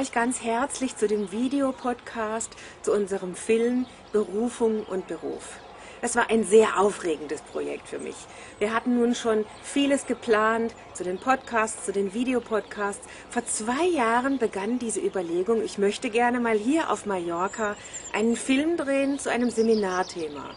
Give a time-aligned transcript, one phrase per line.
[0.00, 5.58] euch ganz herzlich zu dem Videopodcast zu unserem Film Berufung und Beruf.
[6.02, 8.16] Es war ein sehr aufregendes Projekt für mich.
[8.58, 13.06] Wir hatten nun schon vieles geplant zu den Podcasts, zu den Videopodcasts.
[13.28, 17.76] Vor zwei Jahren begann diese Überlegung, ich möchte gerne mal hier auf Mallorca
[18.14, 20.54] einen Film drehen zu einem Seminarthema.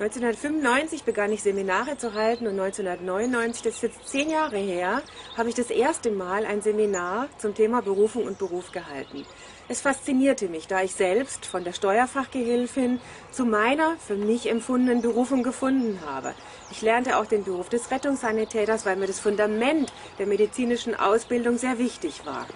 [0.00, 5.02] 1995 begann ich Seminare zu halten und 1999, das ist jetzt zehn Jahre her,
[5.36, 9.26] habe ich das erste Mal ein Seminar zum Thema Berufung und Beruf gehalten.
[9.66, 13.00] Es faszinierte mich, da ich selbst von der Steuerfachgehilfin
[13.32, 16.32] zu meiner für mich empfundenen Berufung gefunden habe.
[16.70, 21.78] Ich lernte auch den Beruf des Rettungssanitäters, weil mir das Fundament der medizinischen Ausbildung sehr
[21.78, 22.46] wichtig war.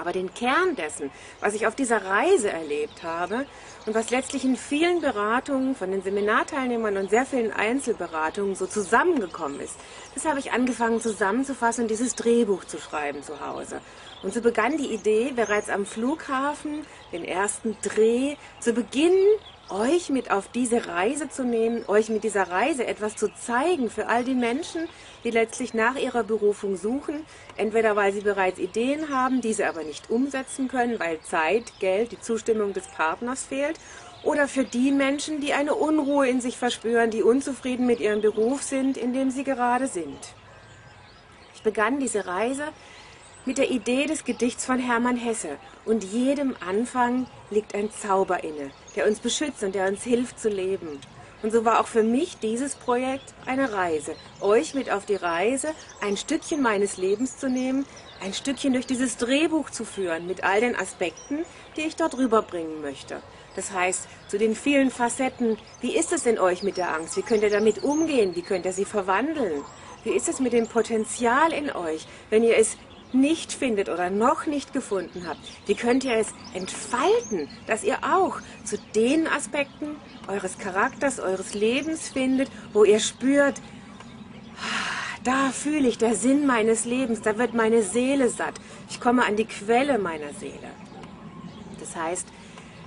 [0.00, 3.44] Aber den Kern dessen, was ich auf dieser Reise erlebt habe
[3.84, 9.60] und was letztlich in vielen Beratungen von den Seminarteilnehmern und sehr vielen Einzelberatungen so zusammengekommen
[9.60, 9.76] ist,
[10.14, 13.82] das habe ich angefangen zusammenzufassen und dieses Drehbuch zu schreiben zu Hause.
[14.22, 19.26] Und so begann die Idee, bereits am Flughafen den ersten Dreh zu beginnen,
[19.70, 24.08] euch mit auf diese Reise zu nehmen, euch mit dieser Reise etwas zu zeigen für
[24.08, 24.88] all die Menschen,
[25.24, 27.24] die letztlich nach ihrer Berufung suchen,
[27.56, 32.20] entweder weil sie bereits Ideen haben, diese aber nicht umsetzen können, weil Zeit, Geld, die
[32.20, 33.78] Zustimmung des Partners fehlt,
[34.22, 38.62] oder für die Menschen, die eine Unruhe in sich verspüren, die unzufrieden mit ihrem Beruf
[38.62, 40.18] sind, in dem sie gerade sind.
[41.54, 42.64] Ich begann diese Reise
[43.46, 45.56] mit der Idee des Gedichts von Hermann Hesse.
[45.84, 50.48] Und jedem Anfang liegt ein Zauber inne, der uns beschützt und der uns hilft zu
[50.48, 51.00] leben.
[51.42, 55.68] Und so war auch für mich dieses Projekt eine Reise, euch mit auf die Reise,
[56.02, 57.86] ein Stückchen meines Lebens zu nehmen,
[58.22, 61.38] ein Stückchen durch dieses Drehbuch zu führen, mit all den Aspekten,
[61.76, 63.22] die ich dort rüberbringen möchte.
[63.56, 67.16] Das heißt, zu den vielen Facetten, wie ist es in euch mit der Angst?
[67.16, 68.36] Wie könnt ihr damit umgehen?
[68.36, 69.62] Wie könnt ihr sie verwandeln?
[70.04, 72.76] Wie ist es mit dem Potenzial in euch, wenn ihr es
[73.12, 78.40] nicht findet oder noch nicht gefunden habt, wie könnt ihr es entfalten, dass ihr auch
[78.64, 79.96] zu den Aspekten
[80.28, 83.60] eures Charakters, eures Lebens findet, wo ihr spürt,
[85.24, 88.54] da fühle ich der Sinn meines Lebens, da wird meine Seele satt.
[88.88, 90.70] Ich komme an die Quelle meiner Seele.
[91.78, 92.26] Das heißt,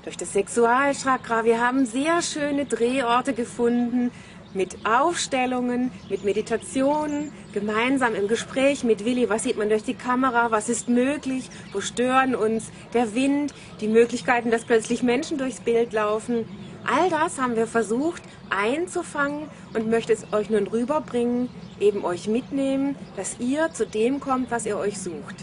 [0.03, 4.11] durch das Sexualchakra, wir haben sehr schöne Drehorte gefunden,
[4.53, 10.51] mit Aufstellungen, mit Meditationen, gemeinsam im Gespräch mit Willi, was sieht man durch die Kamera,
[10.51, 15.93] was ist möglich, wo stören uns der Wind, die Möglichkeiten, dass plötzlich Menschen durchs Bild
[15.93, 16.45] laufen.
[16.85, 21.49] All das haben wir versucht einzufangen und möchte es euch nun rüberbringen,
[21.79, 25.35] eben euch mitnehmen, dass ihr zu dem kommt, was ihr euch sucht.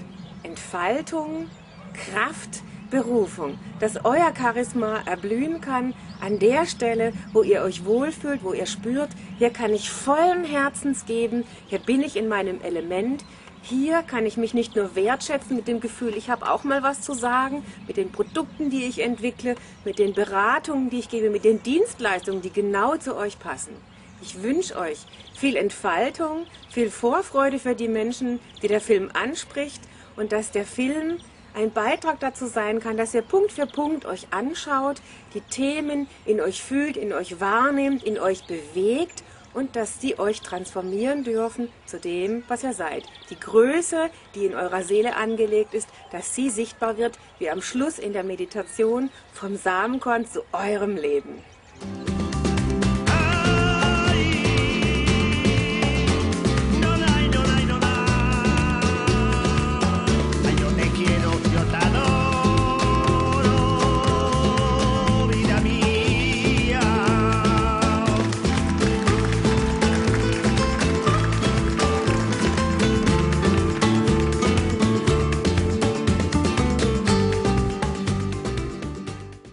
[0.43, 1.49] Entfaltung,
[1.95, 8.53] Kraft, Berufung, dass euer Charisma erblühen kann an der Stelle, wo ihr euch wohlfühlt, wo
[8.53, 13.25] ihr spürt, hier kann ich vollen Herzens geben, hier bin ich in meinem Element,
[13.63, 17.03] hier kann ich mich nicht nur wertschätzen mit dem Gefühl, ich habe auch mal was
[17.03, 21.45] zu sagen, mit den Produkten, die ich entwickle, mit den Beratungen, die ich gebe, mit
[21.45, 23.75] den Dienstleistungen, die genau zu euch passen.
[24.23, 24.99] Ich wünsche euch
[25.35, 29.81] viel Entfaltung, viel Vorfreude für die Menschen, die der Film anspricht
[30.17, 31.19] und dass der Film
[31.55, 35.01] ein Beitrag dazu sein kann, dass ihr Punkt für Punkt euch anschaut,
[35.35, 39.23] die Themen in euch fühlt, in euch wahrnehmt, in euch bewegt
[39.53, 43.05] und dass sie euch transformieren dürfen zu dem, was ihr seid.
[43.31, 47.99] Die Größe, die in eurer Seele angelegt ist, dass sie sichtbar wird, wie am Schluss
[47.99, 51.43] in der Meditation vom Samenkorn zu eurem Leben.